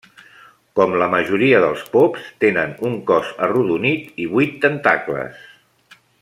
[0.77, 5.47] Com la majoria dels pops, tenen un cos arrodonit i vuit tentacles.